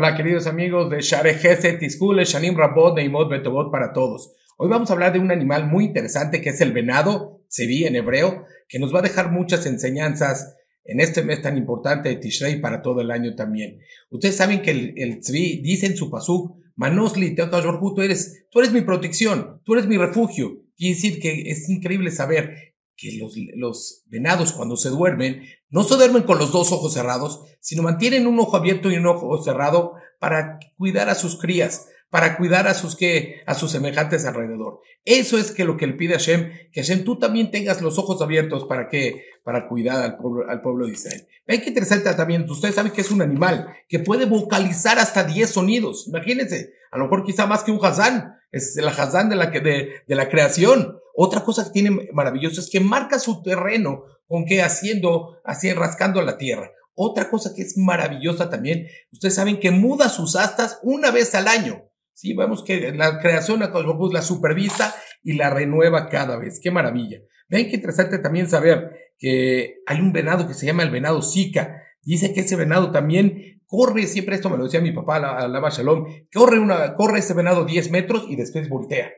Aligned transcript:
Hola 0.00 0.16
queridos 0.16 0.46
amigos 0.46 0.90
de 0.90 1.00
Share 1.00 1.34
Geset 1.34 1.82
School, 1.90 2.22
Shanim 2.22 2.56
Rabot, 2.56 2.94
Neimot 2.94 3.28
Betobot 3.28 3.72
para 3.72 3.92
todos. 3.92 4.32
Hoy 4.56 4.68
vamos 4.68 4.88
a 4.88 4.92
hablar 4.92 5.12
de 5.12 5.18
un 5.18 5.32
animal 5.32 5.66
muy 5.66 5.86
interesante 5.86 6.40
que 6.40 6.50
es 6.50 6.60
el 6.60 6.70
venado, 6.70 7.42
Tzvi 7.48 7.84
en 7.84 7.96
hebreo, 7.96 8.44
que 8.68 8.78
nos 8.78 8.94
va 8.94 9.00
a 9.00 9.02
dejar 9.02 9.32
muchas 9.32 9.66
enseñanzas 9.66 10.54
en 10.84 11.00
este 11.00 11.24
mes 11.24 11.42
tan 11.42 11.58
importante 11.58 12.10
de 12.10 12.14
Tishrei 12.14 12.60
para 12.60 12.80
todo 12.80 13.00
el 13.00 13.10
año 13.10 13.34
también. 13.34 13.80
Ustedes 14.08 14.36
saben 14.36 14.62
que 14.62 14.70
el, 14.70 14.94
el 14.98 15.18
Tzvi 15.18 15.62
dice 15.62 15.86
en 15.86 15.96
su 15.96 16.08
pasuk, 16.12 16.56
Manosli, 16.76 17.34
tú 17.34 18.00
eres, 18.00 18.46
tú 18.52 18.60
eres 18.60 18.72
mi 18.72 18.82
protección, 18.82 19.60
tú 19.64 19.72
eres 19.72 19.88
mi 19.88 19.96
refugio. 19.96 20.62
Quiere 20.76 20.94
decir 20.94 21.18
que 21.18 21.50
es 21.50 21.68
increíble 21.68 22.12
saber 22.12 22.76
que 22.98 23.16
los, 23.16 23.34
los, 23.54 24.02
venados 24.06 24.52
cuando 24.52 24.76
se 24.76 24.90
duermen, 24.90 25.44
no 25.70 25.84
se 25.84 25.94
duermen 25.94 26.24
con 26.24 26.38
los 26.38 26.50
dos 26.50 26.72
ojos 26.72 26.92
cerrados, 26.92 27.44
sino 27.60 27.84
mantienen 27.84 28.26
un 28.26 28.38
ojo 28.40 28.56
abierto 28.56 28.90
y 28.90 28.96
un 28.96 29.06
ojo 29.06 29.40
cerrado 29.40 29.94
para 30.18 30.58
cuidar 30.76 31.08
a 31.08 31.14
sus 31.14 31.38
crías, 31.38 31.86
para 32.10 32.36
cuidar 32.36 32.66
a 32.66 32.74
sus, 32.74 32.96
que, 32.96 33.40
a 33.46 33.54
sus 33.54 33.70
semejantes 33.70 34.24
alrededor. 34.24 34.80
Eso 35.04 35.38
es 35.38 35.52
que 35.52 35.64
lo 35.64 35.76
que 35.76 35.86
le 35.86 35.92
pide 35.92 36.14
a 36.14 36.18
Hashem, 36.18 36.50
que 36.72 36.82
Hashem 36.82 37.04
tú 37.04 37.18
también 37.18 37.52
tengas 37.52 37.80
los 37.80 37.98
ojos 37.98 38.20
abiertos 38.20 38.64
para 38.64 38.88
que, 38.88 39.26
para 39.44 39.68
cuidar 39.68 40.02
al 40.02 40.16
pueblo, 40.16 40.50
al 40.50 40.60
pueblo 40.60 40.86
de 40.86 40.92
Israel. 40.92 41.28
Vean 41.46 41.60
qué 41.60 41.68
interesante 41.68 42.12
también, 42.14 42.50
ustedes 42.50 42.74
saben 42.74 42.92
que 42.92 43.02
es 43.02 43.10
un 43.12 43.22
animal 43.22 43.68
que 43.88 44.00
puede 44.00 44.26
vocalizar 44.26 44.98
hasta 44.98 45.22
10 45.22 45.48
sonidos. 45.48 46.08
Imagínense, 46.08 46.72
a 46.90 46.98
lo 46.98 47.04
mejor 47.04 47.24
quizá 47.24 47.46
más 47.46 47.62
que 47.62 47.70
un 47.70 47.84
Hazán, 47.84 48.34
es 48.50 48.76
el 48.76 48.88
Hazán 48.88 49.28
de 49.28 49.36
la, 49.36 49.46
de, 49.46 50.02
de 50.06 50.14
la 50.14 50.28
creación. 50.28 50.98
Otra 51.20 51.42
cosa 51.42 51.64
que 51.64 51.70
tiene 51.70 52.06
maravilloso 52.12 52.60
es 52.60 52.70
que 52.70 52.78
marca 52.78 53.18
su 53.18 53.42
terreno 53.42 54.04
con 54.28 54.44
que 54.44 54.62
haciendo, 54.62 55.40
así 55.42 55.72
rascando 55.72 56.22
la 56.22 56.38
tierra. 56.38 56.70
Otra 56.94 57.28
cosa 57.28 57.54
que 57.56 57.62
es 57.62 57.76
maravillosa 57.76 58.48
también, 58.48 58.86
ustedes 59.10 59.34
saben 59.34 59.58
que 59.58 59.72
muda 59.72 60.10
sus 60.10 60.36
astas 60.36 60.78
una 60.84 61.10
vez 61.10 61.34
al 61.34 61.48
año. 61.48 61.82
Sí, 62.14 62.34
vemos 62.34 62.62
que 62.62 62.92
la 62.92 63.18
creación 63.18 63.64
a 63.64 63.72
Cosmobus 63.72 64.12
la 64.12 64.22
supervisa 64.22 64.94
y 65.24 65.32
la 65.32 65.50
renueva 65.50 66.08
cada 66.08 66.36
vez. 66.36 66.60
Qué 66.62 66.70
maravilla. 66.70 67.18
Ven 67.48 67.68
qué 67.68 67.74
interesante 67.74 68.20
también 68.20 68.48
saber 68.48 68.88
que 69.18 69.78
hay 69.86 69.98
un 69.98 70.12
venado 70.12 70.46
que 70.46 70.54
se 70.54 70.66
llama 70.66 70.84
el 70.84 70.92
venado 70.92 71.20
Zika. 71.20 71.82
Dice 72.00 72.32
que 72.32 72.42
ese 72.42 72.54
venado 72.54 72.92
también 72.92 73.60
corre, 73.66 74.06
siempre 74.06 74.36
esto 74.36 74.50
me 74.50 74.56
lo 74.56 74.64
decía 74.64 74.80
mi 74.80 74.92
papá, 74.92 75.18
la, 75.18 75.48
la 75.48 75.68
Shalom, 75.68 76.06
corre, 76.32 76.60
una, 76.60 76.94
corre 76.94 77.18
ese 77.18 77.34
venado 77.34 77.64
10 77.64 77.90
metros 77.90 78.24
y 78.28 78.36
después 78.36 78.68
voltea. 78.68 79.10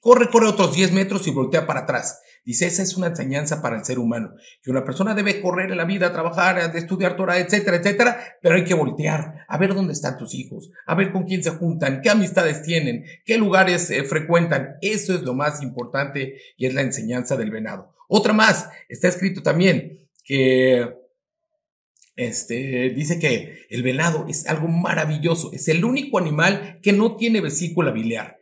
Corre, 0.00 0.28
corre 0.30 0.48
otros 0.48 0.74
10 0.74 0.92
metros 0.92 1.26
y 1.26 1.30
voltea 1.30 1.66
para 1.66 1.80
atrás. 1.80 2.20
Dice, 2.46 2.66
esa 2.66 2.84
es 2.84 2.96
una 2.96 3.08
enseñanza 3.08 3.60
para 3.60 3.76
el 3.76 3.84
ser 3.84 3.98
humano, 3.98 4.34
que 4.62 4.70
una 4.70 4.84
persona 4.84 5.16
debe 5.16 5.40
correr 5.40 5.72
en 5.72 5.78
la 5.78 5.84
vida, 5.84 6.12
trabajar, 6.12 6.76
estudiar 6.76 7.16
Torah, 7.16 7.40
etcétera, 7.40 7.78
etcétera, 7.78 8.20
pero 8.40 8.54
hay 8.54 8.62
que 8.62 8.74
voltear, 8.74 9.44
a 9.48 9.58
ver 9.58 9.74
dónde 9.74 9.92
están 9.92 10.16
tus 10.16 10.32
hijos, 10.32 10.70
a 10.86 10.94
ver 10.94 11.10
con 11.10 11.24
quién 11.24 11.42
se 11.42 11.50
juntan, 11.50 12.02
qué 12.02 12.10
amistades 12.10 12.62
tienen, 12.62 13.04
qué 13.24 13.36
lugares 13.36 13.90
eh, 13.90 14.04
frecuentan. 14.04 14.76
Eso 14.80 15.12
es 15.12 15.22
lo 15.22 15.34
más 15.34 15.60
importante 15.60 16.36
y 16.56 16.66
es 16.66 16.74
la 16.74 16.82
enseñanza 16.82 17.36
del 17.36 17.50
venado. 17.50 17.96
Otra 18.08 18.32
más, 18.32 18.68
está 18.88 19.08
escrito 19.08 19.42
también 19.42 20.08
que 20.22 20.88
este, 22.14 22.90
dice 22.90 23.18
que 23.18 23.66
el 23.70 23.82
venado 23.82 24.24
es 24.28 24.46
algo 24.46 24.68
maravilloso, 24.68 25.50
es 25.52 25.66
el 25.66 25.84
único 25.84 26.18
animal 26.18 26.78
que 26.80 26.92
no 26.92 27.16
tiene 27.16 27.40
vesícula 27.40 27.90
biliar. 27.90 28.38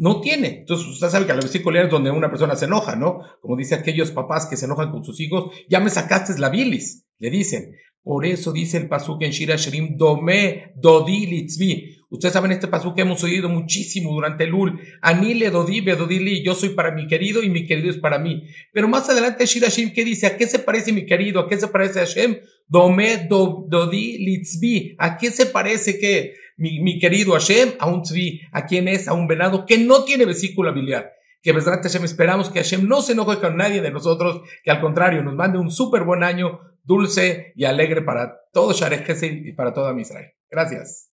No 0.00 0.22
tiene. 0.22 0.60
Entonces, 0.60 0.86
usted 0.86 1.10
sabe 1.10 1.26
que 1.26 1.34
la 1.34 1.40
vesícula 1.40 1.82
es 1.82 1.90
donde 1.90 2.10
una 2.10 2.30
persona 2.30 2.56
se 2.56 2.64
enoja, 2.64 2.96
¿no? 2.96 3.18
Como 3.42 3.54
dice 3.54 3.74
aquellos 3.74 4.10
papás 4.12 4.46
que 4.46 4.56
se 4.56 4.64
enojan 4.64 4.90
con 4.90 5.04
sus 5.04 5.20
hijos, 5.20 5.50
ya 5.68 5.78
me 5.78 5.90
sacaste 5.90 6.38
la 6.40 6.48
bilis, 6.48 7.06
le 7.18 7.28
dicen. 7.28 7.74
Por 8.02 8.24
eso 8.24 8.50
dice 8.50 8.78
el 8.78 8.88
pasuk 8.88 9.20
en 9.22 9.30
Shira 9.30 9.56
Shirim, 9.56 9.98
Dome 9.98 10.72
Dodilitzvi. 10.76 11.98
Ustedes 12.08 12.32
saben 12.32 12.50
este 12.50 12.66
pasuk 12.66 12.94
que 12.96 13.02
hemos 13.02 13.22
oído 13.24 13.50
muchísimo 13.50 14.14
durante 14.14 14.44
el 14.44 14.54
Ul. 14.54 14.80
Anile 15.02 15.50
Dodi 15.50 15.82
Bedodili, 15.82 16.42
yo 16.42 16.54
soy 16.54 16.70
para 16.70 16.92
mi 16.92 17.06
querido 17.06 17.42
y 17.42 17.50
mi 17.50 17.66
querido 17.66 17.90
es 17.90 17.98
para 17.98 18.18
mí. 18.18 18.44
Pero 18.72 18.88
más 18.88 19.10
adelante 19.10 19.44
Shira 19.44 19.68
Shirim, 19.68 19.92
¿qué 19.92 20.06
dice? 20.06 20.26
¿A 20.26 20.38
qué 20.38 20.46
se 20.46 20.60
parece 20.60 20.94
mi 20.94 21.04
querido? 21.04 21.40
¿A 21.40 21.46
qué 21.46 21.58
se 21.58 21.68
parece 21.68 21.98
Hashem? 21.98 22.38
Dome 22.66 23.28
Dodi 23.28 24.96
¿A 24.96 25.18
qué 25.18 25.30
se 25.30 25.44
parece 25.44 25.98
que 25.98 26.32
mi, 26.60 26.98
querido 26.98 27.32
Hashem 27.32 27.70
a 27.78 27.86
un 27.86 28.02
tzvi? 28.02 28.42
¿A 28.52 28.66
quién 28.66 28.86
es? 28.86 29.08
A 29.08 29.14
un 29.14 29.26
venado 29.26 29.66
que 29.66 29.78
no 29.78 30.04
tiene 30.04 30.24
vesícula 30.24 30.70
biliar 30.70 31.12
que 31.42 31.52
Besrat 31.52 31.82
Hashem 31.82 32.04
esperamos 32.04 32.50
que 32.50 32.60
Hashem 32.60 32.86
no 32.86 33.00
se 33.00 33.12
enoje 33.12 33.38
con 33.38 33.56
nadie 33.56 33.80
de 33.80 33.90
nosotros, 33.90 34.42
que 34.62 34.70
al 34.70 34.80
contrario 34.80 35.22
nos 35.22 35.34
mande 35.34 35.58
un 35.58 35.70
súper 35.70 36.04
buen 36.04 36.22
año 36.22 36.60
dulce 36.82 37.52
y 37.56 37.64
alegre 37.64 38.02
para 38.02 38.40
todo 38.52 38.72
Sharek 38.72 39.16
y 39.22 39.52
para 39.52 39.72
toda 39.72 39.98
Israel. 39.98 40.32
Gracias. 40.50 41.09